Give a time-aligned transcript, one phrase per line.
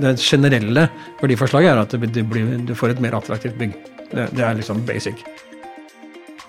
[0.00, 0.86] Det generelle
[1.20, 3.74] verdiforslaget er at det blir, du får et mer attraktivt bygg.
[4.12, 5.20] Det, det er liksom basic.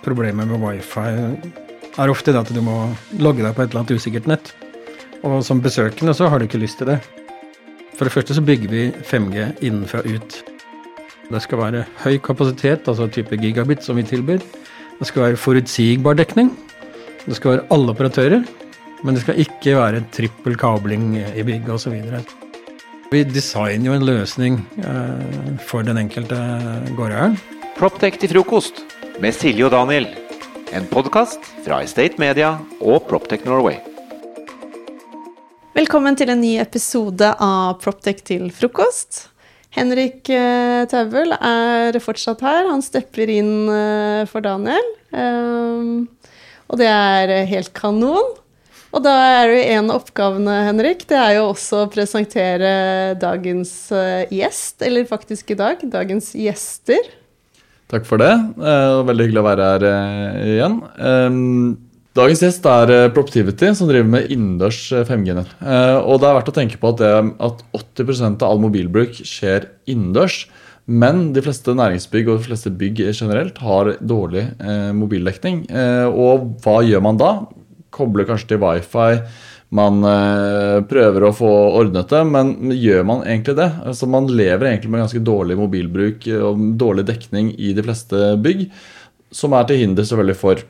[0.03, 1.09] Problemet med wifi
[1.99, 2.77] er ofte at du må
[3.19, 4.53] logge deg på et eller annet usikkert nett.
[5.23, 6.99] Og som besøkende så har du ikke lyst til det.
[7.93, 10.41] For det første så bygger vi 5G innenfra ut.
[11.29, 14.43] Det skal være høy kapasitet, altså type gigabit som vi tilbyr.
[14.99, 16.51] Det skal være forutsigbar dekning.
[17.25, 18.43] Det skal være alle operatører.
[19.03, 22.42] Men det skal ikke være trippel kabling i bygget osv.
[23.13, 26.33] Vi designer jo en løsning eh, for den enkelte
[26.97, 27.35] gårdeieren.
[27.77, 28.79] Proptech til frokost
[29.21, 30.07] med Silje og Daniel.
[30.73, 33.77] En podkast fra Estate Media og Proptech Norway.
[35.77, 39.27] Velkommen til en ny episode av Proptech til frokost.
[39.77, 42.65] Henrik eh, Tauvel er fortsatt her.
[42.71, 44.89] Han stepper inn eh, for Daniel.
[45.13, 46.07] Um,
[46.65, 48.39] og det er helt kanon.
[48.93, 52.73] Og da er det en av oppgavene, Henrik, det er jo også å presentere
[53.21, 57.07] dagens uh, gjest, eller faktisk i dag, dagens gjester.
[57.89, 58.29] Takk for det.
[58.59, 60.77] Uh, veldig hyggelig å være her uh, igjen.
[62.13, 65.55] Dagens gjest er Proptivity, som driver med innendørs 5G-nett.
[66.05, 67.09] og det er verdt å tenke på at, det,
[67.41, 70.43] at 80% av all mobilbruk skjer innendørs.
[70.85, 74.45] Men de fleste næringsbygg og de fleste bygg generelt har dårlig
[74.93, 75.63] mobildekning.
[76.13, 77.31] og hva gjør man da?
[77.93, 79.09] Kobler kanskje til wifi.
[79.73, 81.49] Man øh, prøver å få
[81.79, 83.69] ordnet det, men gjør man egentlig det?
[83.87, 88.67] Altså Man lever egentlig med ganske dårlig mobilbruk og dårlig dekning i de fleste bygg,
[89.33, 90.61] som er til hinder selvfølgelig for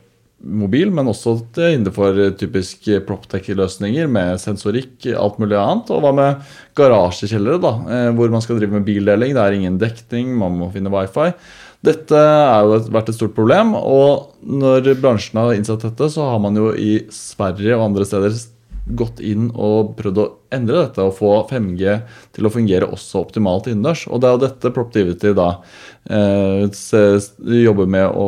[0.44, 5.92] mobil, men også til hinder for typisk proptech-løsninger med sensorikk, alt mulig annet.
[5.92, 9.36] Og hva med garasjekjellere, da, eh, hvor man skal drive med bildeling?
[9.36, 11.32] Det er ingen dekning, man må finne wifi.
[11.84, 16.40] Dette har jo vært et stort problem, og når bransjen har innsett dette, så har
[16.40, 18.38] man jo i Sverige og andre steder
[18.84, 21.94] gått inn og prøvd å endre dette og få 5G
[22.36, 24.06] til å fungere også optimalt innendørs.
[24.10, 25.50] Og det er jo dette Proptivity da
[26.12, 26.66] eh,
[27.64, 28.28] jobber med å,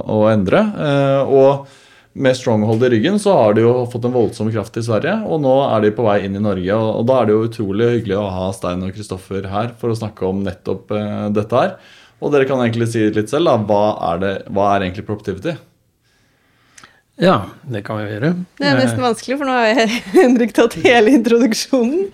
[0.00, 0.60] å endre.
[0.88, 1.80] Eh, og
[2.14, 5.40] med Stronghold i ryggen så har de jo fått en voldsom kraft i Sverige, og
[5.42, 6.76] nå er de på vei inn i Norge.
[6.78, 9.98] Og da er det jo utrolig hyggelig å ha Stein og Kristoffer her for å
[9.98, 11.76] snakke om nettopp eh, dette her.
[12.24, 13.50] Og dere kan egentlig si litt selv.
[13.50, 15.58] da, Hva er, det, hva er egentlig Proptivity?
[17.20, 17.36] Ja,
[17.70, 18.32] det kan vi gjøre.
[18.58, 22.08] Det er nesten vanskelig, for nå har Henrik tatt hele introduksjonen.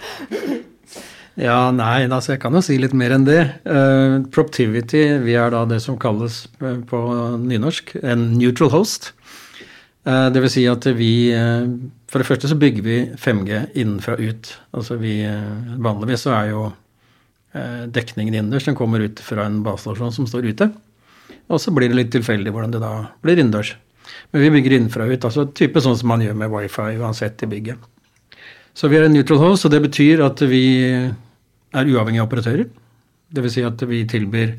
[1.41, 3.39] Ja, nei, altså jeg kan jo si litt mer enn det.
[3.65, 7.01] Uh, Proptivity, vi er da det som kalles eh, på
[7.41, 9.15] nynorsk en neutral host.
[10.05, 11.69] Uh, det vil si at vi uh,
[12.11, 14.53] For det første så bygger vi 5G innenfra ut.
[14.77, 15.23] Altså vi
[15.81, 16.90] Vanligvis så er jo Eh,
[17.53, 18.69] dekningen innendørs.
[18.69, 20.71] Den kommer ut fra en basestasjon som står ute.
[21.51, 22.93] Og så blir det litt tilfeldig hvordan det da
[23.25, 23.75] blir innendørs.
[24.31, 27.51] Men vi bygger innenfra ut, altså type sånn som man gjør med wifi uansett i
[27.51, 27.89] bygget.
[28.75, 32.69] Så vi er en neutral host, og det betyr at vi er uavhengige operatører.
[33.35, 33.57] Dvs.
[33.57, 34.55] Si at vi tilbyr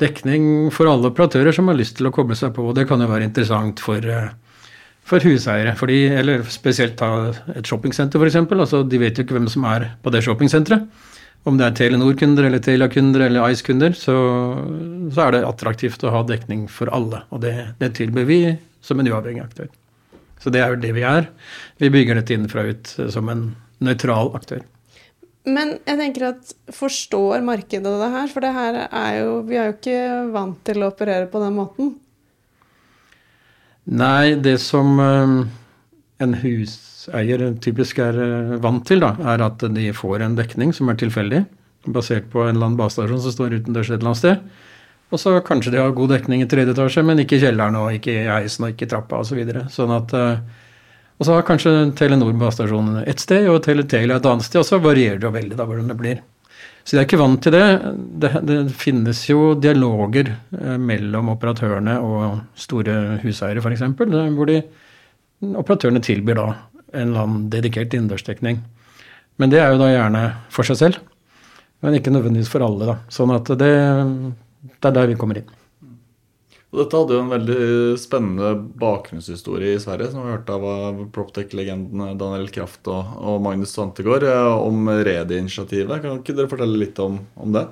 [0.00, 2.68] dekning for alle operatører som har lyst til å koble seg på.
[2.68, 4.30] og Det kan jo være interessant for, eh,
[5.02, 8.36] for huseiere, fordi, eller spesielt ta et shoppingsenter f.eks.
[8.36, 10.86] Altså, de vet jo ikke hvem som er på det shoppingsenteret.
[11.48, 14.14] Om det er Telenor-kunder eller Telia-kunder eller Ice-kunder, så,
[15.08, 17.22] så, er det attraktivt å ha dekning for alle.
[17.32, 18.40] Og det, det tilbyr vi
[18.84, 19.70] som en uavhengig aktør.
[20.42, 21.30] Så det er jo det vi er.
[21.80, 23.48] Vi bygger dette innenfra ut som en
[23.84, 24.60] nøytral aktør.
[25.48, 28.28] Men jeg tenker at forstår markedet det her?
[28.32, 30.00] For det her er jo Vi er jo ikke
[30.34, 31.94] vant til å operere på den måten.
[33.88, 35.34] Nei, det som eh,
[36.20, 36.76] en hus
[37.16, 40.98] eier typisk er eh, vant til, da, er at de får en dekning som er
[41.00, 41.44] tilfeldig,
[41.88, 44.64] basert på en eller annen basestasjon som står utendørs et eller annet sted.
[45.08, 47.94] Og så kanskje de har god dekning i tredje etasje, men ikke i kjelleren og
[47.96, 49.32] ikke i heisen og ikke i trappa osv.
[49.32, 49.66] Så videre.
[49.72, 50.64] sånn eh,
[51.18, 54.78] og så har kanskje Telenor basestasjonen ett sted og Teletelia et annet sted, og så
[54.78, 56.20] varierer det jo veldig da hvordan det blir.
[56.84, 57.64] Så de er ikke vant til det.
[58.22, 63.82] Det, det finnes jo dialoger eh, mellom operatørene og store huseiere, f.eks.,
[64.36, 64.62] hvor de,
[65.58, 66.46] operatørene tilbyr da
[66.92, 68.62] en eller annen dedikert innendørsdekning.
[69.38, 70.98] Men det er jo da gjerne for seg selv,
[71.84, 72.88] men ikke nødvendigvis for alle.
[72.88, 72.98] da.
[73.12, 73.72] Sånn at det,
[74.66, 75.54] det er der vi kommer inn.
[76.68, 82.50] Dette hadde jo en veldig spennende bakgrunnshistorie i Sverige, som vi hørte av Proptech-legendene Daniel
[82.52, 86.02] Kraft og, og Magnus Svantegård, eh, om Redi-initiativet.
[86.02, 87.64] Kan ikke dere fortelle litt om, om det?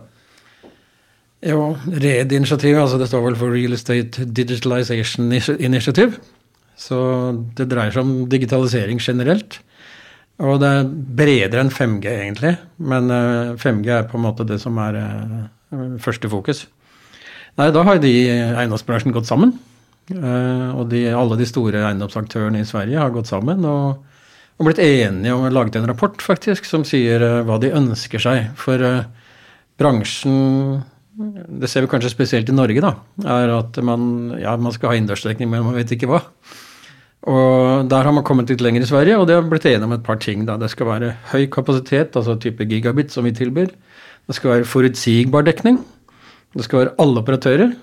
[1.45, 6.17] Jo, Redi-initiativet, altså det står vel for Real Estate Digitalization Initiative.
[6.77, 6.99] Så
[7.57, 9.61] det dreier seg om digitalisering generelt.
[10.45, 12.53] Og det er bredere enn 5G, egentlig.
[12.77, 13.09] Men
[13.57, 16.67] 5G eh, er på en måte det som er eh, første fokus.
[17.57, 19.55] Nei, da har de eiendomsbransjen gått sammen.
[20.13, 24.05] Eh, og de, alle de store eiendomsaktørene i Sverige har gått sammen og,
[24.61, 28.53] og blitt enige om å lage en rapport faktisk, som sier hva de ønsker seg.
[28.61, 28.85] For
[29.81, 30.85] bransjen,
[31.17, 32.93] det ser vi kanskje spesielt i Norge, da,
[33.25, 36.21] er at man, ja, man skal ha innendørsdekning, men man vet ikke hva.
[37.27, 39.93] Og Der har man kommet litt lenger i Sverige, og det har blitt enige om
[39.93, 40.47] et par ting.
[40.47, 40.57] da.
[40.57, 43.73] Det skal være høy kapasitet, altså type gigabit som vi tilbyr.
[44.27, 45.85] Det skal være forutsigbar dekning.
[46.55, 47.75] Det skal være alle operatører.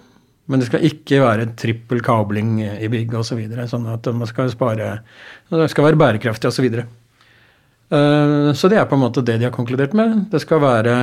[0.48, 3.30] Men det skal ikke være trippel kabling i bygg osv.
[3.30, 5.00] Så videre, sånn at man skal spare
[5.50, 6.58] Det skal være bærekraftig osv.
[6.58, 6.88] Så, videre.
[7.94, 10.26] Eh, så det er på en måte det de har konkludert med.
[10.32, 10.96] Det skal være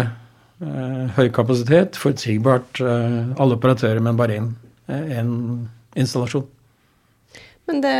[0.60, 4.40] eh, høy kapasitet, forutsigbart, eh, alle operatører, men bare
[4.90, 5.30] én
[5.96, 6.48] installasjon.
[7.70, 7.98] Men det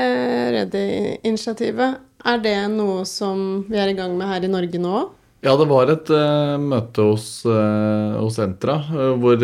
[0.51, 5.03] Redi-initiativet, er det noe som vi er i gang med her i Norge nå?
[5.47, 9.39] Ja, det var et uh, møte hos, uh, hos Entra uh, hvor,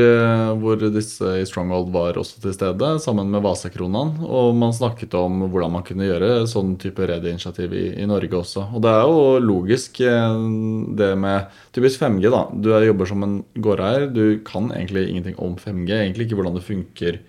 [0.59, 4.17] hvor, disse i Stronghold var også til stede, sammen med Vasakronan.
[4.27, 8.67] Og man snakket om hvordan man kunne gjøre sånn type redi-initiativ i, i, Norge også.
[8.75, 12.45] Og det er jo logisk det med typisk 5G, da.
[12.51, 16.67] Du jobber som en gårdeier, du kan egentlig ingenting om 5G, egentlig ikke hvordan det
[16.67, 17.23] funker.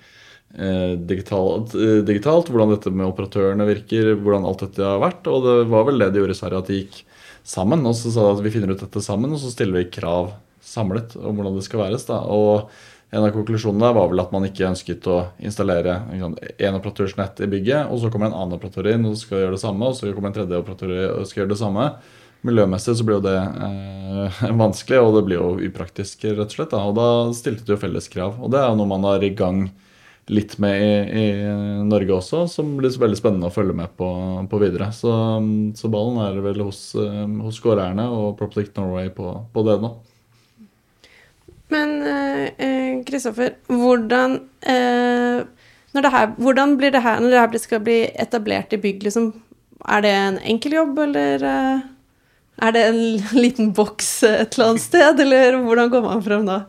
[0.47, 1.73] Digitalt,
[2.07, 5.27] digitalt, hvordan dette med operatørene virker, hvordan alt dette har vært.
[5.29, 6.99] Og det var vel det de gjorde i Sverige, at de gikk
[7.47, 7.85] sammen.
[7.87, 10.33] Og så sa de at vi finner ut dette sammen, og så stiller vi krav
[10.67, 12.07] samlet om hvordan det skal væres.
[12.09, 12.19] Da.
[12.27, 12.69] Og
[13.15, 17.49] en av konklusjonene var vel at man ikke ønsket å installere én operatørs nett i
[17.51, 20.11] bygget, og så kommer en annen operatør inn og skal gjøre det samme, og så
[20.11, 21.89] kommer en tredje operatør og skal gjøre det samme.
[22.47, 26.73] Miljømessig så blir jo det eh, vanskelig, og det blir jo upraktisk, rett og slett.
[26.75, 26.83] Da.
[26.83, 28.37] Og da stilte de jo felles krav.
[28.43, 29.86] Og det er jo noe man er i gang med
[30.27, 30.91] litt med i,
[31.21, 31.25] i,
[31.87, 34.09] Norge også, som blir veldig spennende å følge med på,
[34.51, 34.89] på videre.
[34.95, 35.11] Så,
[35.79, 39.93] så, ballen er vel hos, eh, hos skårerne og Proplict Norway på, på, det nå.
[41.73, 41.97] Men
[43.07, 45.45] Kristoffer, eh, hvordan eh,
[45.97, 49.07] Hvordan blir det her når det her skal bli etablert i bygg?
[49.07, 49.31] Liksom,
[49.89, 51.85] er det en enkel jobb, eller eh,
[52.67, 52.99] er det en
[53.43, 56.65] liten boks et eller annet sted, eller hvordan går man frem da?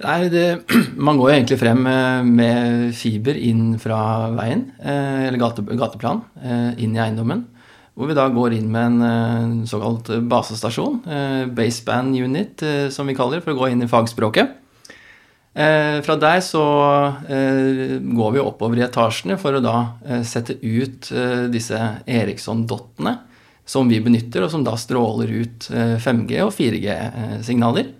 [0.00, 0.44] Nei, det,
[0.96, 6.22] Man går jo egentlig frem eh, med fiber inn fra veien, eh, eller gate, gateplan,
[6.40, 7.44] eh, inn i eiendommen.
[7.98, 11.02] Hvor vi da går inn med en såkalt basestasjon,
[11.52, 12.62] baseband unit
[12.94, 14.54] som vi kaller det, for å gå inn i fagspråket.
[16.06, 16.62] Fra der så
[17.26, 21.10] går vi oppover i etasjene for å da sette ut
[21.52, 23.18] disse Eriksson-dottene
[23.68, 25.68] som vi benytter, og som da stråler ut
[26.00, 27.90] 5G- og 4G-signaler.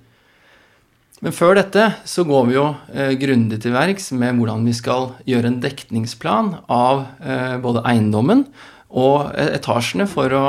[1.21, 5.11] Men før dette så går vi jo eh, grundig til verks med hvordan vi skal
[5.29, 8.47] gjøre en dekningsplan av eh, både eiendommen
[8.89, 10.47] og eh, etasjene for å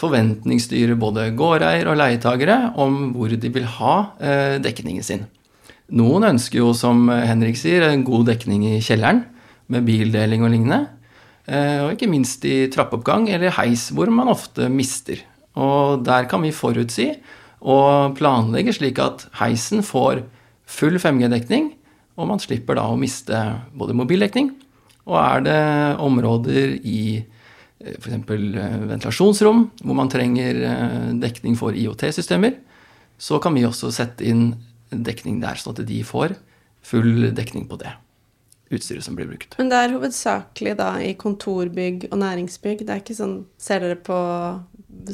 [0.00, 5.24] forventningsstyre både gårdeier og leietagere om hvor de vil ha eh, dekningen sin.
[5.94, 9.22] Noen ønsker jo, som Henrik sier, en god dekning i kjelleren
[9.72, 10.82] med bildeling og lignende.
[11.48, 15.20] Eh, og ikke minst i trappeoppgang eller heis, hvor man ofte mister.
[15.56, 17.12] Og der kan vi forutsi
[17.64, 20.22] og planlegge slik at heisen får
[20.68, 21.72] full 5G-dekning,
[22.20, 23.38] og man slipper da å miste
[23.74, 24.52] både mobildekning,
[25.08, 25.62] og er det
[26.00, 28.14] områder i eh, f.eks.
[28.14, 32.56] Eh, ventilasjonsrom hvor man trenger eh, dekning for IOT-systemer,
[33.20, 34.54] så kan vi også sette inn
[34.90, 36.36] dekning der, sånn at de får
[36.84, 37.92] full dekning på det
[38.74, 39.56] utstyret som blir brukt.
[39.60, 42.84] Men det er hovedsakelig da i kontorbygg og næringsbygg?
[42.84, 44.16] Det er ikke sånn Ser dere på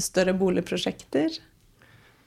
[0.01, 1.41] større boligprosjekter?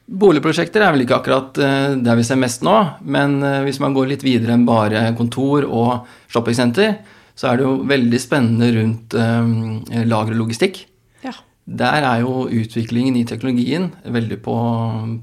[0.04, 2.75] Boligprosjekter er vel ikke akkurat uh, der vi ser mest nå,
[3.08, 6.98] men uh, hvis man går litt videre enn bare kontor og shoppingsenter,
[7.34, 10.84] så er det jo veldig spennende rundt uh, lager og logistikk.
[11.24, 11.32] Ja.
[11.63, 14.58] Der er jo utviklingen i teknologien veldig på,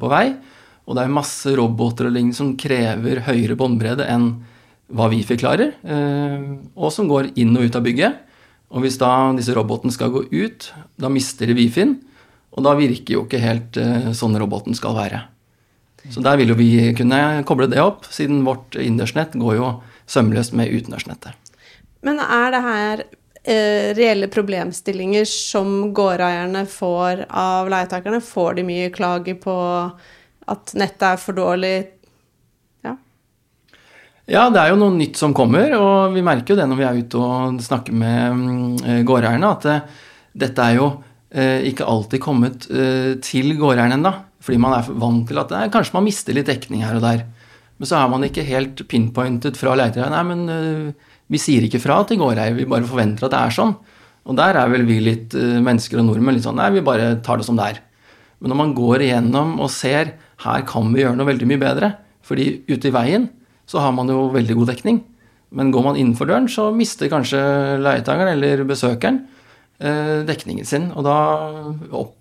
[0.00, 0.24] på vei.
[0.88, 4.32] Og det er masse roboter og lignende som krever høyere båndbredde enn
[4.90, 5.76] hva vi forklarer,
[6.74, 8.16] og som går inn og ut av bygget.
[8.74, 10.66] Og hvis da disse robotene skal gå ut,
[10.98, 11.92] da mister de Wifien.
[12.56, 15.22] Og da virker jo ikke helt uh, sånn roboten skal være.
[16.08, 19.70] Så der vil jo vi kunne koble det opp, siden vårt innendørsnett går jo
[20.10, 21.36] sømløst med utendørsnettet.
[22.06, 28.22] Men er det her eh, reelle problemstillinger som gårdeierne får av leietakerne?
[28.24, 29.56] Får de mye klager på
[30.50, 31.74] at nettet er for dårlig?
[32.88, 32.96] Ja.
[34.24, 36.88] ja, det er jo noe nytt som kommer, og vi merker jo det når vi
[36.88, 40.02] er ute og snakker med mm, gårdeierne, at eh,
[40.48, 44.12] dette er jo Eh, ikke alltid kommet eh, til gårdeieren ennå.
[44.40, 47.26] Fordi man er vant til at er, kanskje man mister litt dekning her og der.
[47.80, 50.14] Men så er man ikke helt pinpointet fra leietakeren.
[50.16, 53.54] Nei, men uh, vi sier ikke fra til gårdeier, vi bare forventer at det er
[53.56, 53.74] sånn.
[54.28, 57.40] Og der er vel vi litt mennesker og nordmenn litt sånn Nei, vi bare tar
[57.40, 57.78] det som det er.
[58.40, 61.92] Men når man går igjennom og ser her kan vi gjøre noe veldig mye bedre,
[62.24, 63.28] fordi ute i veien
[63.68, 65.02] så har man jo veldig god dekning.
[65.56, 67.40] Men går man innenfor døren, så mister kanskje
[67.82, 69.39] leietakeren eller besøkeren eh,
[69.80, 70.90] dekningen sin.
[70.92, 71.16] Og da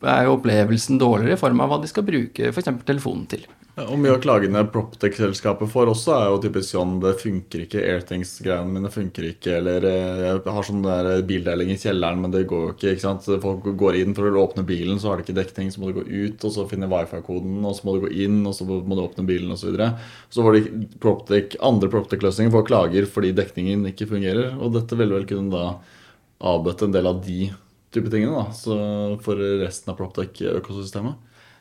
[0.07, 2.69] er jo opplevelsen dårligere i form av hva de skal bruke f.eks.
[2.87, 3.43] telefonen til.
[3.79, 7.83] Ja, og mye av klagene Proptech-selskapet får også, er jo typisk sånn det funker ikke,
[7.93, 12.41] Airthings-greiene mine funker ikke, eller eh, jeg har sånn der bildeling i kjelleren, men det
[12.49, 12.95] går jo ikke.
[12.97, 13.29] ikke sant?
[13.45, 16.01] Folk går inn for å åpne bilen, så har de ikke dekning, så må du
[16.01, 18.81] gå ut, og så finne wifi-koden, og så må du gå inn, og så må
[18.83, 19.61] du åpne bilen, osv.
[19.61, 19.89] Så, videre.
[20.27, 25.15] så får de Proptech, andre Proptech-løsninger får klager fordi dekningen ikke fungerer, og dette vil
[25.15, 25.65] vel kunne da
[26.39, 27.49] avbøte en del av de
[27.93, 28.75] type tingene da, så
[29.23, 31.17] for resten av Proptech-økosystemet.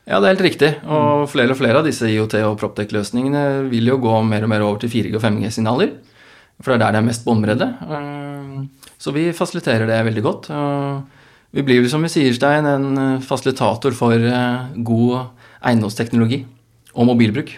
[0.09, 0.69] Ja, det er helt riktig.
[0.89, 4.65] Og flere og flere av disse IOT- og Proptech-løsningene vil jo gå mer og mer
[4.65, 5.91] over til 4G og 5G-signaler.
[6.59, 7.67] For det er der det er mest båndbredde.
[7.97, 10.49] Eh, så vi fasiliterer det veldig godt.
[11.55, 15.29] Vi blir som vi sier, Stein, en fasilitator for eh, god
[15.65, 16.43] eiendomsteknologi
[16.95, 17.53] og mobilbruk.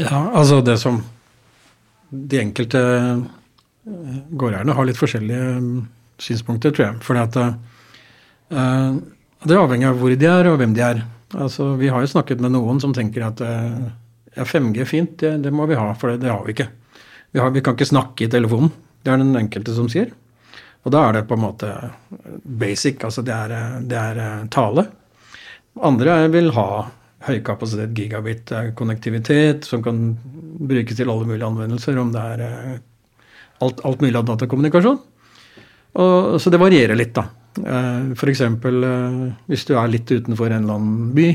[0.00, 1.02] Ja, altså det som
[2.10, 2.80] de enkelte
[3.84, 5.48] gårdeierne har litt forskjellige
[6.22, 7.00] synspunkter, tror jeg.
[7.04, 7.36] Fordi at
[9.44, 11.02] det avhenger av hvor de er, og hvem de er.
[11.34, 13.86] Altså, vi har jo snakket med noen som tenker at uh,
[14.36, 16.68] ja, 5G er fint, det, det, må vi ha, for det, det har vi ikke.
[17.34, 18.70] Vi, har, vi, kan ikke snakke i telefonen.
[19.02, 20.12] Det er den enkelte som sier.
[20.84, 21.70] Og da er det på en måte
[22.44, 24.86] basic, altså det er, det er tale.
[25.84, 26.68] Andre vil ha
[27.24, 30.02] høykapasitet gigabit-konnektivitet som kan
[30.60, 32.42] brukes til alle mulige anvendelser, om det er
[33.62, 35.00] alt, alt mulig av datakommunikasjon.
[35.94, 37.28] Og, så det varierer litt, da.
[37.62, 38.40] Eh, F.eks.
[38.46, 39.18] Eh,
[39.50, 41.28] hvis du er litt utenfor en eller annen by,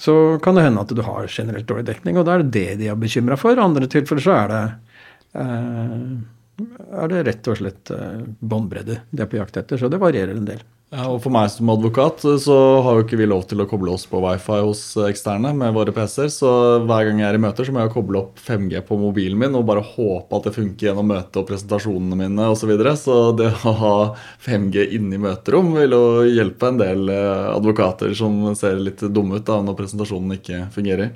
[0.00, 2.80] så kan det hende at du har generelt dårlig dekning, og da er det det
[2.80, 3.60] de er bekymra for.
[3.60, 4.62] Andre tilfeller så er det,
[5.40, 5.96] eh,
[7.00, 7.92] er det rett og slett
[8.40, 9.80] båndbredde de er på jakt etter.
[9.80, 10.60] Så det varierer en del.
[10.90, 13.92] Ja, og For meg som advokat så har jo ikke vi lov til å koble
[13.94, 16.32] oss på wifi hos eksterne med våre PC-er.
[16.34, 16.50] Så
[16.82, 19.54] hver gang jeg er i møter, så må jeg koble opp 5G på mobilen min
[19.54, 22.64] og bare håpe at det funker gjennom møtet og presentasjonene mine osv.
[22.64, 22.96] Så, videre.
[22.98, 23.92] så det å ha
[24.42, 29.38] 5G inne i møterom vil jo hjelpe en del eh, advokater som ser litt dumme
[29.38, 31.14] ut da, når presentasjonen ikke fungerer.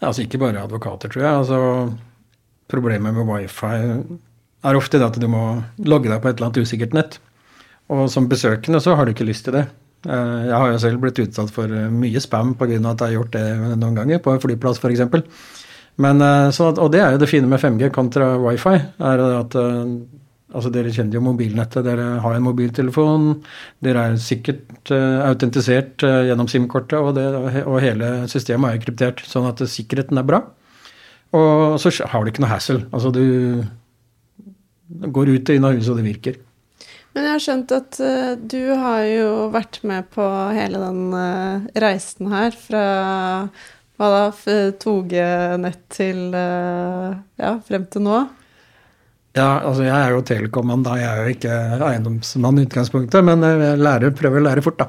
[0.00, 1.36] Ja, altså Ikke bare advokater, tror jeg.
[1.44, 1.62] altså
[2.68, 3.72] Problemet med wifi
[4.66, 5.46] er ofte at du må
[5.86, 7.22] logge deg på et eller annet usikkert nett.
[7.94, 9.64] Og som besøkende så har du ikke lyst til det.
[10.06, 12.76] Eh, jeg har jo selv blitt utsatt for eh, mye spam pga.
[12.76, 13.46] at jeg har gjort det
[13.80, 15.02] noen ganger, på en flyplass f.eks.
[15.98, 18.76] Men, eh, så, og det er jo det fine med 5G kontra wifi.
[19.00, 19.56] er at
[20.48, 21.84] altså Dere kjenner jo mobilnettet.
[21.84, 23.42] Dere har en mobiltelefon.
[23.84, 27.18] Dere er sikkert uh, autentisert uh, gjennom SIM-kortet, og,
[27.66, 29.20] og, hele systemet er kryptert.
[29.28, 30.40] Sånn at sikkerheten er bra.
[31.36, 32.86] Og så har du ikke noe hassle.
[32.96, 33.60] Altså du
[34.88, 36.40] går ut og inn av huset, og det virker.
[37.16, 40.24] Men jeg har skjønt at uh, du har jo vært med på
[40.54, 42.82] hele den uh, reisen her fra
[43.98, 48.20] hva da, 2G-nett til uh, ja, frem til nå?
[49.38, 50.94] Ja, altså jeg er jo telekom-mann, da.
[50.98, 51.56] Jeg er jo ikke
[51.88, 54.88] eiendomsmann i utgangspunktet, men jeg lærer, prøver å lære fort, da.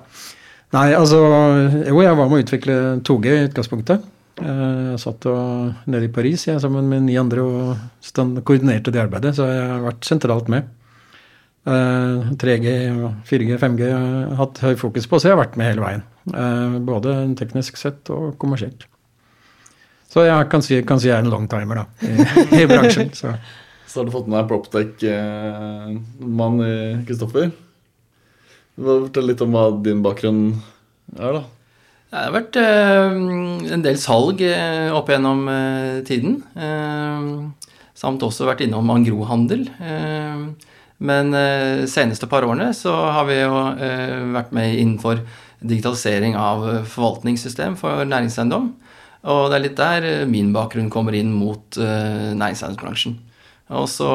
[0.75, 4.05] Nei, altså Jo, jeg var med å utvikle 2G i utgangspunktet.
[4.39, 9.01] Jeg satt og, nede i Paris jeg, sammen med ni andre og stand, koordinerte det
[9.01, 10.69] arbeidet, så jeg har vært sentralt med.
[11.69, 12.67] 3G,
[13.29, 16.03] 4G, 5G jeg har hatt høy fokus på, så jeg har vært med hele veien.
[16.33, 17.09] Eh, både
[17.39, 18.81] teknisk sett og kommersielt.
[20.09, 22.03] Så jeg kan si, kan si jeg er en longtimer da, i,
[22.63, 23.09] i bransjen.
[23.13, 23.27] Så.
[23.85, 23.95] så.
[23.99, 27.47] har du fått med deg Proptech-mann i Kristoffer.
[28.79, 30.43] Fortell litt om hva din bakgrunn
[31.19, 31.43] er, da.
[32.09, 33.11] Det har vært eh,
[33.75, 36.39] en del salg eh, opp gjennom eh, tiden.
[36.57, 37.21] Eh,
[37.99, 39.67] samt også vært innom angrohandel.
[39.77, 40.39] Eh,
[40.99, 45.21] men eh, seneste par årene så har vi jo eh, vært med innenfor
[45.63, 48.73] digitalisering av eh, forvaltningssystem for næringseiendom.
[49.31, 53.15] Og det er litt der eh, min bakgrunn kommer inn mot eh, næringseiendomsbransjen.
[53.79, 54.09] Og så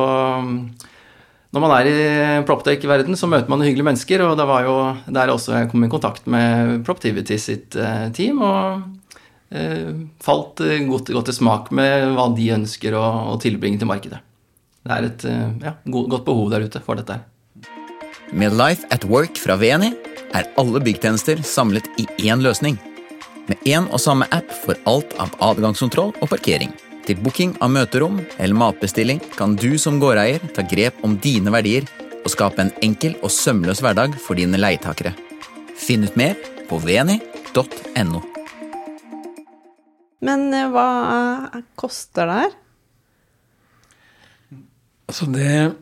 [1.54, 4.74] Når man er i Proptech-verden, så møter man hyggelige mennesker, og det var jo
[5.06, 8.42] der også jeg kom i kontakt med Proptivity sitt eh, team.
[8.42, 8.90] og
[10.24, 14.18] falt godt, godt i smak med hva de ønsker å, å tilbringe til markedet
[14.84, 17.16] det er et eh, ja, godt behov der ute for dette.
[18.34, 19.92] Med Life at Work fra VNI
[20.34, 22.76] er alle byggtjenester samlet i én løsning.
[23.48, 26.72] Med én og samme app for alt av adgangskontroll og parkering.
[27.04, 31.84] Til booking av møterom eller matbestilling kan du som gårdeier ta grep om dine verdier
[32.24, 35.12] og skape en enkel og sømløs hverdag for dine leietakere.
[35.76, 36.36] Finn ut mer
[36.68, 38.20] på veni.no.
[40.24, 40.88] Men eh, hva
[41.76, 42.54] koster det her?
[45.10, 45.74] Altså det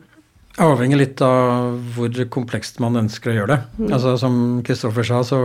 [0.61, 3.61] avhenger litt av hvor komplekst man ønsker å gjøre det.
[3.79, 3.87] Mm.
[3.95, 5.39] Altså Som Kristoffer sa, så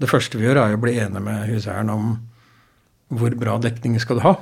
[0.00, 2.14] det første vi gjør, er å bli enige med huseieren om
[3.10, 4.34] hvor bra dekning skal du ha.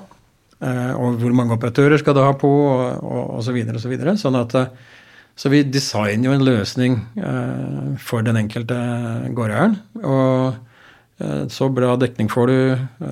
[0.59, 3.49] Eh, og hvor mange operatører skal du ha på, og osv.
[3.49, 4.17] Så videre, så videre.
[4.21, 4.71] Sånn at eh,
[5.39, 8.79] Så vi designer jo en løsning eh, for den enkelte
[9.35, 9.79] gårdeieren.
[10.03, 10.65] Og
[11.51, 12.59] så bra dekning får du.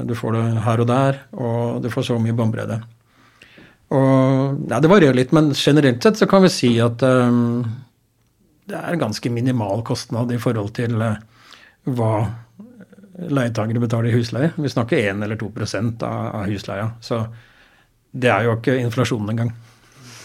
[0.06, 2.76] Du får det her og der, og du får så mye båndbredde.
[3.94, 7.62] Og ja, Det varierer litt, men generelt sett så kan vi si at um,
[8.66, 11.20] det er ganske minimal kostnad i forhold til uh,
[11.86, 12.12] hva
[13.16, 14.50] leietakere betaler i husleie.
[14.58, 15.52] Vi snakker 1 eller 2
[16.02, 16.90] av, av husleia.
[17.00, 17.22] Så
[18.12, 19.54] det er jo ikke inflasjonen engang.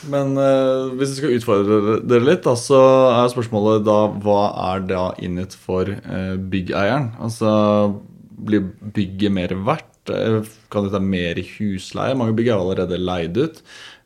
[0.10, 2.82] Men uh, hvis vi skal utfordre dere litt, da, så
[3.14, 4.42] er spørsmålet da hva
[4.72, 7.12] er da inngitt for uh, byggeieren?
[7.22, 7.52] Altså
[8.42, 8.66] blir
[8.96, 9.91] bygget mer verdt?
[10.10, 10.42] Eh,
[10.72, 12.16] Kan det ta mer i husleie?
[12.18, 13.62] Mange bygg er allerede leid ut.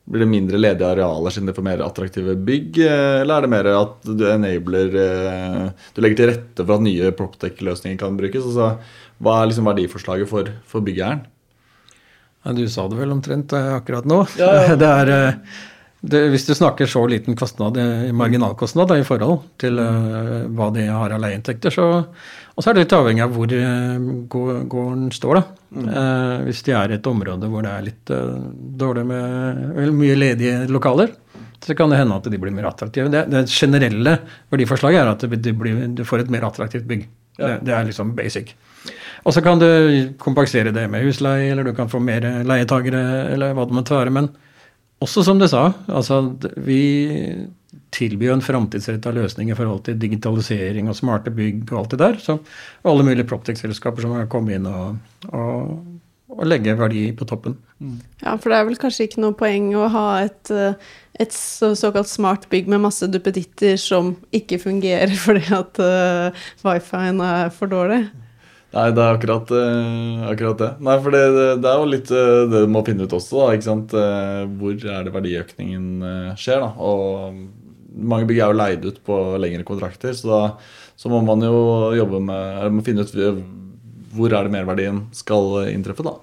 [0.06, 2.78] Blir det mindre ledige arealer siden det får mer attraktive bygg?
[2.84, 6.86] eh, Eller er det mer at du enabler eh, Du legger til rette for at
[6.86, 8.46] nye Proptech-løsninger kan brukes?
[8.46, 8.76] Altså,
[9.24, 11.24] hva er liksom verdiforslaget for, for byggeieren?
[12.46, 14.20] Ja, du sa det vel omtrent akkurat nå.
[14.38, 14.76] Ja, ja.
[14.82, 15.40] Det er,
[16.06, 17.80] det, hvis du snakker så liten kostnad,
[18.14, 21.88] marginalkostnad da, i forhold til eh, hva de har av leieinntekter, så
[22.56, 25.44] Og så er det litt avhengig av hvor eh, gården står, da.
[25.76, 28.46] Eh, hvis de er et område hvor det er litt uh,
[28.80, 31.12] dårlig med vel, mye ledige lokaler,
[31.66, 33.12] så kan det hende at de blir mer attraktive.
[33.12, 34.16] Det, det generelle
[34.54, 37.04] verdiforslaget er at du, blir, du får et mer attraktivt bygg.
[37.36, 38.54] Det, det er liksom basic.
[39.26, 39.68] Og så kan du
[40.22, 43.02] kompensere det med husleie, eller du kan få mer leietagere,
[43.34, 44.14] eller hva det måtte være.
[44.14, 44.30] Men
[45.04, 46.22] også som du sa, altså
[46.64, 46.84] vi
[47.94, 52.18] tilbyr en framtidsretta løsning i forhold til digitalisering og smarte bygg og alt det der.
[52.22, 52.40] Så
[52.88, 54.98] alle mulige Proptech-selskaper som har kommet inn og,
[55.32, 55.78] og,
[56.36, 57.58] og legge verdi på toppen.
[58.24, 60.76] Ja, for det er vel kanskje ikke noe poeng å ha et, eh,
[61.22, 67.24] et så, såkalt smart bygg med masse duppeditter som ikke fungerer fordi at uh, wifien
[67.24, 68.06] er for dårlig.
[68.76, 70.74] Nei, det er akkurat, eh, akkurat det.
[70.84, 71.22] Nei, for det,
[71.64, 73.54] det er jo litt det du må finne ut også, da.
[73.56, 73.94] ikke sant?
[73.96, 76.74] Hvor er det verdiøkningen skjer, da.
[76.84, 77.38] Og
[77.96, 80.42] mange bygg er jo leid ut på lengre kontrakter, så da
[80.96, 81.56] så må man jo
[81.96, 83.16] jobbe med finne ut
[84.16, 86.16] hvor er det merverdien skal inntreffe, da.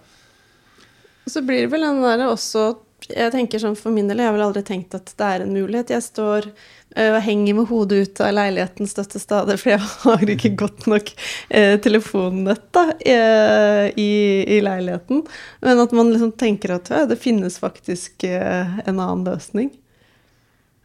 [1.29, 2.73] Så blir det vel den der også
[3.13, 5.52] Jeg tenker sånn for min del, jeg har vel aldri tenkt at det er en
[5.52, 5.91] mulighet.
[5.91, 10.32] Jeg står eh, og henger med hodet ut av leiligheten støtte stadig, for jeg har
[10.37, 11.11] ikke godt nok
[11.50, 14.13] eh, telefonnett da, eh, i,
[14.54, 15.25] i leiligheten.
[15.67, 19.73] Men at man liksom tenker at det finnes faktisk eh, en annen løsning.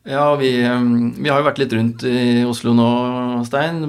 [0.08, 2.88] Ja, vi, vi har jo vært litt rundt i Oslo nå,
[3.48, 3.82] Stein.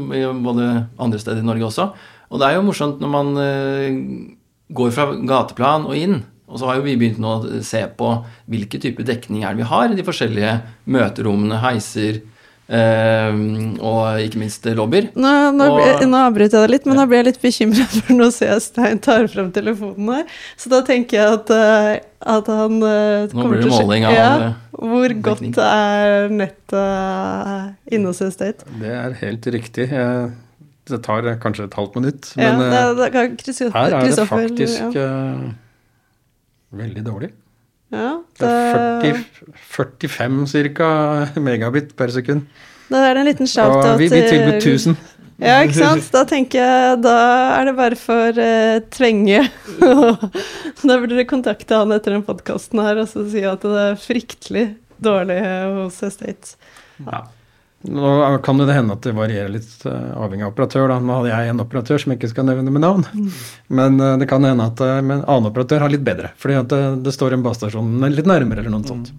[0.43, 0.67] Både
[0.99, 1.93] andre steder i Norge også.
[2.29, 4.01] Og det er jo morsomt når man eh,
[4.75, 6.19] går fra gateplan og inn.
[6.49, 8.11] Og så har jo vi begynt nå å se på
[8.51, 10.57] hvilke type dekning er det vi har i de forskjellige
[10.91, 12.23] møterommene, heiser
[12.69, 13.39] eh,
[13.81, 15.09] og ikke minst lobbyer.
[15.17, 18.15] Nå, nå, Og- nå avbryter jeg deg litt, men nå blir jeg litt bekymra, for
[18.15, 20.25] nå ser jeg Stein tar frem telefonen her.
[20.57, 22.01] Så da tenker jeg at, eh,
[22.37, 25.09] at han uh, Nå kommer blir det til å sjekke- måling av ja, eh, Hvor
[25.09, 25.25] dekning.
[25.55, 28.65] godt er nettet inne hos Estate?
[28.81, 29.89] Det er helt riktig.
[30.89, 34.95] Det tar kanskje et halvt minutt, Ja, men det, eh, det, her er det faktisk
[34.97, 35.03] ja.
[35.05, 35.51] eh,
[36.73, 37.31] veldig dårlig.
[37.93, 39.23] Ja, Det er
[39.75, 40.89] 40, 45 ca.
[41.41, 42.47] megabit per sekund.
[42.91, 44.97] da er det en liten shout-out vi, vi tilbyr til- 1000.
[45.39, 46.09] Ja, ikke sant?
[46.11, 47.15] Da tenker jeg da
[47.61, 49.45] er det bare for uh, Tvenge.
[50.83, 54.01] da burde dere kontakte han etter den podkasten her og så si at det er
[54.03, 54.65] fryktelig
[54.99, 55.39] dårlig
[55.79, 56.57] hos Estate.
[57.87, 60.89] Nå kan det hende at det varierer litt eh, avhengig av operatør.
[60.91, 60.97] Da.
[60.99, 63.05] Nå hadde jeg en operatør som jeg ikke skal nevne med navn.
[63.71, 66.33] Men eh, det kan hende at eh, en annen operatør har litt bedre.
[66.43, 69.15] Fordi at det, det står en basestasjon litt nærmere eller noe sånt.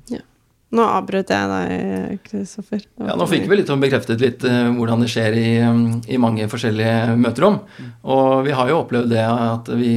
[0.69, 2.83] Nå avbrøt jeg deg, Kristoffer.
[3.01, 6.19] Ja, Nå fikk vi litt sånn bekreftet litt uh, hvordan det skjer i, um, i
[6.21, 7.57] mange forskjellige møterom.
[8.05, 9.95] Og vi har jo opplevd det at vi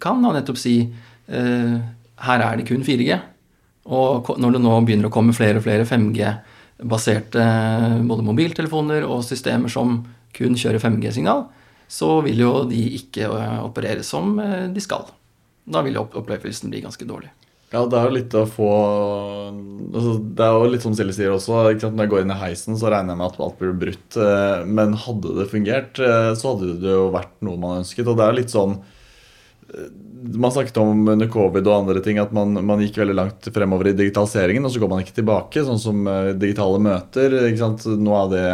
[0.00, 1.74] kan da nettopp si uh,
[2.30, 3.18] her er det kun 4G.
[3.92, 5.84] Og når det nå begynner å komme flere og flere
[6.80, 7.44] 5G-baserte
[8.06, 10.04] både mobiltelefoner og systemer som
[10.36, 11.46] kun kjører 5G-signal,
[11.88, 15.06] så vil jo de ikke eh, operere som eh, de skal.
[15.66, 17.30] Da vil opplevelsen bli ganske dårlig.
[17.72, 18.66] Ja, det er jo litt å få
[19.90, 21.64] altså, Det er jo litt som Silje sier også.
[21.74, 24.18] Når jeg går inn i heisen, så regner jeg med at alt blir brutt.
[24.22, 28.06] eh, Men hadde det fungert, eh, så hadde det jo vært noe man ønsket.
[28.06, 28.76] Og det er jo litt sånn
[29.72, 33.48] eh, Man snakket om under covid og andre ting at man, man gikk veldig langt
[33.52, 37.36] fremover i digitaliseringen, og så går man ikke tilbake, sånn som eh, digitale møter.
[37.96, 38.46] Nå er det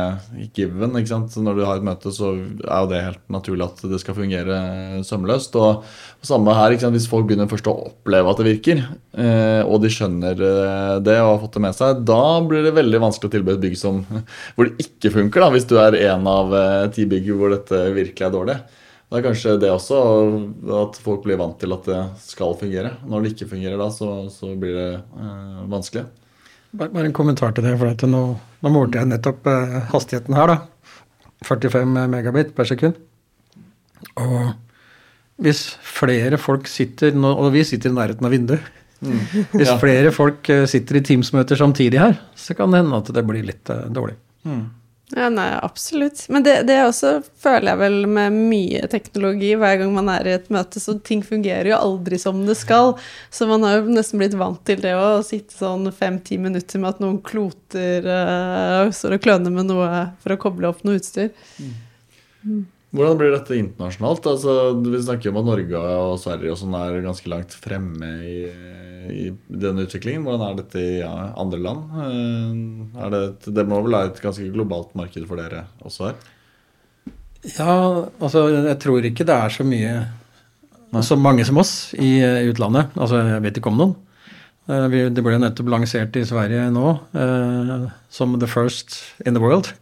[0.56, 0.96] given.
[0.96, 4.58] Når du har et møte, så er jo det helt naturlig at det skal fungere
[5.06, 5.56] sømløst.
[5.60, 5.82] og
[6.22, 6.76] og Samme her?
[6.94, 8.82] Hvis folk begynner først å oppleve at det virker,
[9.18, 12.76] eh, og de skjønner eh, det og har fått det med seg, da blir det
[12.76, 14.04] veldig vanskelig å tilby et bygg som,
[14.54, 17.82] hvor det ikke funker, da, hvis du er en av eh, ti bygg hvor dette
[17.96, 18.56] virkelig er dårlig.
[19.12, 19.96] Det er kanskje det også,
[20.80, 22.94] at folk blir vant til at det skal fungere.
[23.04, 26.06] Når det ikke fungerer da, så, så blir det eh, vanskelig.
[26.72, 27.74] Bare, bare en kommentar til det.
[27.76, 28.22] for at nå,
[28.64, 30.56] nå målte jeg nettopp eh, hastigheten her, da.
[31.44, 32.96] 45 megabit per sekund.
[34.16, 34.54] Og
[35.42, 38.64] hvis flere folk sitter nå, Og vi sitter i nærheten av vinduet.
[39.02, 39.76] Hvis Ja.
[39.82, 43.44] flere folk eh, sitter i Teams-møter samtidig her, så kan det hende at det blir
[43.44, 44.16] litt eh, dårlig.
[45.14, 46.24] Ja, nei, absolutt.
[46.28, 47.10] Men det, det også
[47.42, 49.50] føler jeg vel med mye teknologi.
[49.60, 52.94] Hver gang man er i et møte, så ting fungerer jo aldri som det skal.
[53.28, 56.94] Så man har jo nesten blitt vant til det å sitte sånn fem-ti minutter med
[56.94, 59.90] at noen kloter uh, står og kløner med noe
[60.24, 61.28] for å koble opp noe utstyr.
[62.92, 64.26] Hvordan blir dette internasjonalt?
[64.28, 68.10] Altså, vi snakker jo om at Norge og Sverige og sånn er ganske langt fremme
[68.28, 68.34] i,
[69.08, 70.26] i den utviklingen.
[70.26, 71.94] Hvordan er dette i ja, andre land?
[72.04, 76.20] Eh, det, et- det må vel være et ganske globalt marked for dere også her?
[77.56, 77.72] Ja,
[78.22, 79.94] altså jeg tror ikke det er så mye
[81.02, 82.92] Så mange som oss i eh, utlandet.
[83.00, 83.94] Altså jeg vet ikke om noen.
[84.68, 86.92] Eh, vi- Det ble nettopp lansert i Sverige nå
[88.12, 89.72] som the first in the world.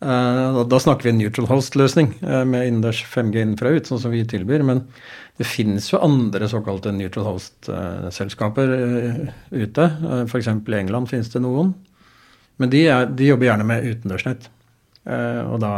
[0.00, 4.22] Eh, da, snakker vi neutral host-løsning eh, med innendørs 5G innenfra ut, sånn som vi
[4.28, 4.64] tilbyr.
[4.64, 4.86] Men
[5.40, 9.88] det finnes jo andre såkalte neutral host-selskaper eh, ute.
[10.24, 10.48] F.eks.
[10.48, 11.74] i England finnes det noen.
[12.60, 14.50] Men de, er, de jobber gjerne med utendørsnett.
[15.10, 15.72] Og da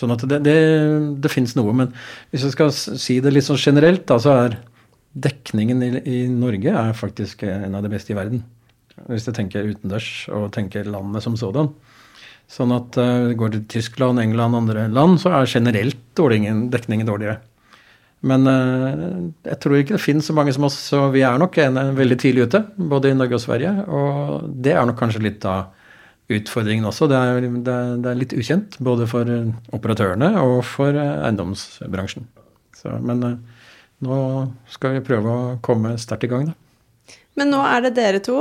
[0.00, 0.54] Sånn at det, det,
[1.20, 1.74] det finnes noe.
[1.76, 1.90] Men
[2.32, 4.54] hvis jeg skal si det litt sånn generelt, da, så er
[5.12, 8.40] dekningen i, i Norge er faktisk en av de beste i verden.
[9.10, 11.68] Hvis jeg tenker utendørs og tenker landet som sådan.
[12.50, 17.38] Sånn at uh, går til Tyskland, England og andre land, så er generelt dekningen dårligere.
[18.26, 21.56] Men uh, jeg tror ikke det finnes så mange som oss, så vi er nok
[21.62, 22.64] en, en veldig tidlig ute.
[22.76, 23.76] Både i Norge og Sverige.
[23.86, 25.70] Og det er nok kanskje litt av
[26.30, 27.08] utfordringen også.
[27.10, 32.28] Det er, det, det er litt ukjent, både for eh, operatørene og for eh, eiendomsbransjen.
[32.76, 33.64] Så, men uh,
[34.06, 34.18] nå
[34.72, 37.16] skal vi prøve å komme sterkt i gang, da.
[37.38, 38.38] Men nå er det dere to,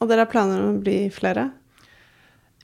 [0.00, 1.48] og dere har planer om å bli flere?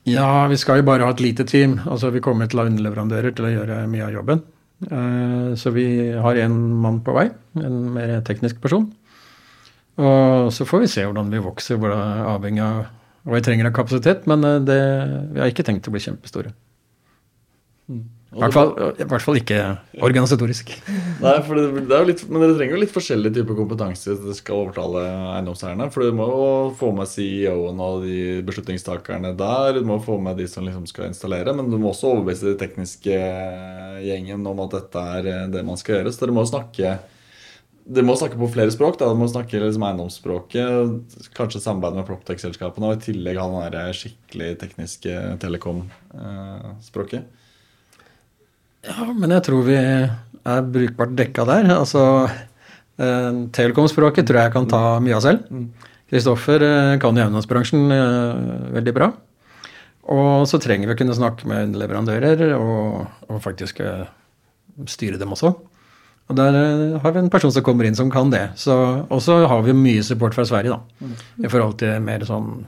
[0.07, 1.77] Ja, vi skal jo bare ha et lite team.
[1.85, 4.43] Altså, vi kommer til å ha underleverandører til å gjøre mye av jobben.
[4.87, 8.87] Eh, Så vi har en mann på vei, en mer teknisk person.
[9.97, 12.85] Og så får vi se hvordan vi vokser, hvor det er avhengig av
[13.25, 14.27] hva vi trenger av kapasitet.
[14.29, 14.79] Men eh, det,
[15.33, 16.53] vi har ikke tenkt å bli kjempestore.
[18.27, 19.57] I hvert fall, I hvert fall ikke
[20.03, 20.73] organisatorisk.
[21.23, 24.19] Nei, for det, det er litt, Men dere trenger jo litt forskjellig type kompetanse hvis
[24.25, 25.03] dere skal overtale
[25.37, 25.87] eiendomseierne.
[25.93, 29.79] For du må jo få med CEO-en og de beslutningstakerne der.
[29.79, 31.55] Du må få med de som liksom skal installere.
[31.55, 33.21] Men du må også overbevise den tekniske
[34.03, 36.11] gjengen om at dette er eh, det man skal gjøre.
[36.11, 36.97] Så dere må snakke
[37.87, 38.99] dere må snakke på flere språk.
[38.99, 43.95] da, Dere må snakke liksom eiendomsspråket, kanskje samarbeide med Proptech-selskapene, og i tillegg ha den
[43.95, 47.46] skikkelig tekniske telekom-språket.
[48.87, 51.69] Ja, men jeg tror vi er brukbart dekka der.
[51.75, 52.01] Altså,
[52.97, 55.47] eh, Telekom-språket tror jeg kan ta mye av selv.
[56.07, 58.43] Kristoffer eh, kan jo eiendomsbransjen eh,
[58.77, 59.11] veldig bra.
[60.07, 64.05] Og så trenger vi å kunne snakke med leverandører og, og faktisk eh,
[64.87, 65.51] styre dem også.
[66.27, 68.45] Og der eh, har vi en person som kommer inn som kan det.
[68.63, 71.11] Og så har vi mye support fra Sverige, da.
[71.43, 72.65] I forhold til mer sånn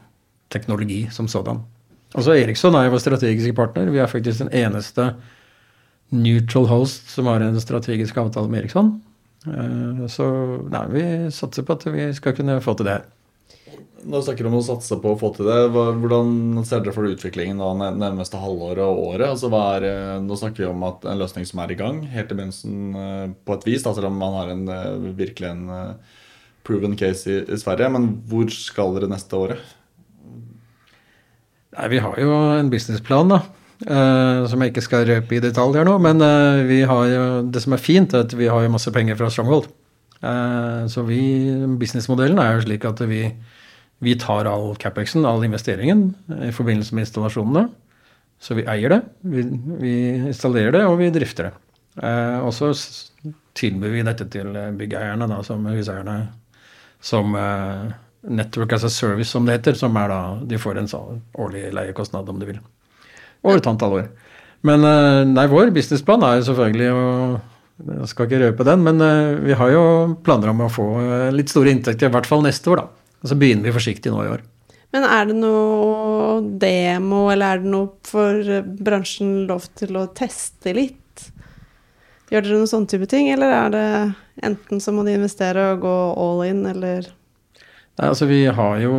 [0.51, 1.63] teknologi som sådan.
[2.17, 3.91] Og så Eriksson er jo vår strategiske partner.
[3.93, 5.13] Vi er faktisk den eneste
[6.15, 8.95] neutral host som har en strategisk avtale med Eriksson.
[9.47, 10.25] Eh, Så
[10.71, 12.99] nei, vi satser på at vi skal kunne få til det
[13.99, 16.93] Nå Når du snakker om å satse på å få til det, hvordan ser dere
[16.95, 19.25] for utviklingen da nærmeste halvåret og året?
[19.27, 22.31] Altså, er, eh, nå snakker vi om at en løsning som er i gang, helt
[22.31, 24.63] i begynnelsen eh, på et vis, da, selv om man har en,
[25.19, 25.65] virkelig en
[26.63, 27.91] proven case i, i Sverige.
[27.91, 29.75] Men hvor skal dere neste året?
[31.75, 33.43] Nei, Vi har jo en businessplan, da.
[33.85, 35.95] Eh, som jeg ikke skal røpe i detalj her nå.
[36.03, 38.91] Men uh, vi har jo, det som er fint, er at vi har jo masse
[38.95, 39.69] penger fra Stronghold.
[40.19, 41.21] Uh, så vi,
[41.79, 43.23] businessmodellen er jo slik at vi,
[44.03, 46.09] vi tar all capexen, all investeringen,
[46.49, 47.67] i forbindelse med installasjonene.
[48.39, 49.43] Så vi eier det, vi,
[49.81, 49.95] vi
[50.31, 51.55] installerer det, og vi drifter det.
[52.39, 52.69] Og så
[53.59, 56.21] tilbyr vi dette til byggeierne, da, som huseierne,
[57.03, 57.35] som
[58.23, 59.75] Network as a service, som det heter.
[59.75, 60.89] Som er da De får en
[61.35, 62.61] årlig leiekostnad, om du vil.
[63.45, 64.09] Over et antall år.
[64.67, 67.03] Men eh, nei, vår businessplan er jo selvfølgelig å
[67.79, 69.83] Jeg skal ikke røpe den, men eh, vi har jo
[70.25, 73.13] planer om å få eh, litt store inntekter, i hvert fall neste år, da.
[73.23, 74.43] Og så begynner vi forsiktig nå i år.
[74.91, 80.73] Men er det noe demo, eller er det noe for bransjen lov til å teste
[80.75, 80.97] litt?
[82.29, 83.85] Gjør dere noen sånne type ting, eller er det
[84.45, 87.07] enten så må de investere og gå all in, eller
[87.99, 88.95] Nei, altså Vi har jo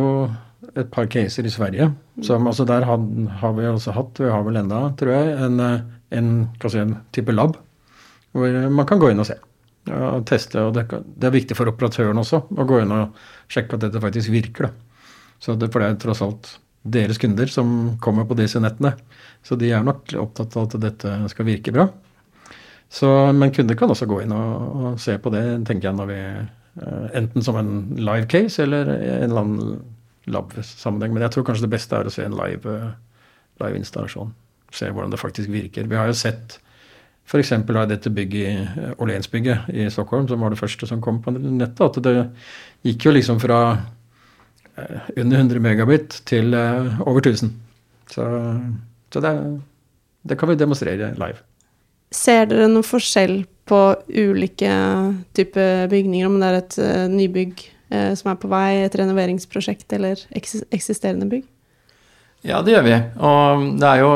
[0.77, 1.91] et par caser i Sverige.
[2.23, 3.05] Som, altså Der har,
[3.41, 5.79] har vi også hatt, vi har vel enda, tror jeg, en, eh,
[6.17, 6.31] en,
[6.63, 7.57] si, en type lab.
[8.31, 9.37] Hvor man kan gå inn og se.
[9.91, 13.17] Og teste, og det, det, er viktig for operatøren også å gå inn og
[13.51, 14.69] sjekke at dette faktisk virker.
[14.69, 15.01] Da.
[15.41, 18.93] Så det, for det er tross alt deres kunder som kommer på disse nettene.
[19.43, 21.87] Så de er nok opptatt av at dette skal virke bra.
[22.91, 26.09] Så, men kunder kan også gå inn og, og se på det, tenker jeg, når
[26.09, 26.19] vi
[26.83, 29.77] uh, enten som en live case eller en eller annen
[30.29, 31.13] lab-sammenheng.
[31.13, 32.91] Men jeg tror kanskje det beste er å se en live, uh,
[33.63, 34.33] live installasjon.
[34.71, 35.89] Se hvordan det faktisk virker.
[35.89, 36.59] Vi har jo sett
[37.27, 37.53] f.eks.
[37.89, 42.15] dette bygget, Åhlénsbygget i Stockholm, som var det første som kom på nettet, at det
[42.87, 47.53] gikk jo liksom fra uh, under 100 megabit til over 1000.
[48.11, 48.25] Så,
[49.13, 49.33] så det,
[50.27, 51.39] det kan vi demonstrere live.
[52.11, 53.79] Ser dere noen forskjell på
[54.09, 54.71] ulike
[55.37, 56.79] typer bygninger, om det er et
[57.13, 61.43] nybygg som er på vei, et renoveringsprosjekt eller eksisterende bygg?
[62.41, 62.95] Ja, det gjør vi.
[63.21, 64.11] Og det er jo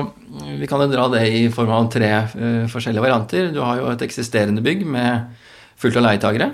[0.59, 3.51] Vi kan jo dra det i form av tre uh, forskjellige varianter.
[3.53, 5.35] Du har jo et eksisterende bygg med
[5.79, 6.49] fullt av leietagere.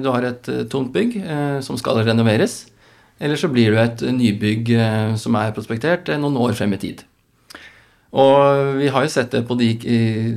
[0.00, 1.18] du har et tomt bygg
[1.62, 2.70] som skal renoveres.
[3.20, 4.70] Eller så blir det et nybygg
[5.20, 7.02] som er prospektert noen år frem i tid.
[8.16, 9.68] Og vi har jo sett det på de,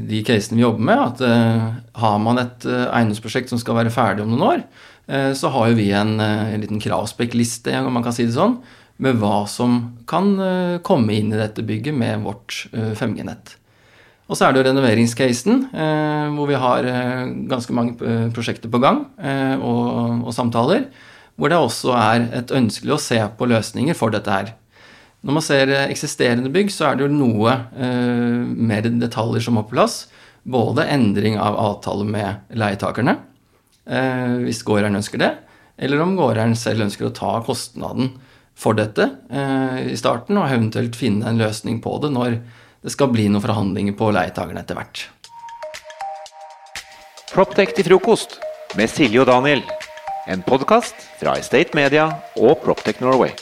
[0.03, 4.35] de casene vi jobber med, at har man et eiendomsprosjekt som skal være ferdig om
[4.35, 4.65] noen år,
[5.03, 8.53] så har jo vi en, en liten kravspekkliste, om man kan si det sånn,
[9.03, 10.29] med hva som kan
[10.87, 13.57] komme inn i dette bygget med vårt 5G-nett.
[14.31, 15.65] Og så er det jo renoveringscasen,
[16.37, 16.87] hvor vi har
[17.51, 19.03] ganske mange prosjekter på gang
[19.59, 20.87] og, og samtaler,
[21.35, 24.53] hvor det også er et ønskelig å se på løsninger for dette her.
[25.23, 29.55] Når man ser eh, eksisterende bygg, så er det jo noe eh, mer detaljer som
[29.57, 30.03] må på plass.
[30.43, 33.32] Både endring av avtale med leietakerne, eh,
[33.83, 35.31] hvis gårdeieren ønsker det,
[35.75, 38.13] eller om gårdeieren selv ønsker å ta kostnaden
[38.55, 42.37] for dette eh, i starten, og eventuelt finne en løsning på det når
[42.83, 45.05] det skal bli noen forhandlinger på leietakerne etter hvert.
[47.33, 48.37] Proptech til frokost
[48.77, 49.63] med Silje og Daniel.
[50.29, 53.33] En podkast fra Estate Media og Proptech Norway.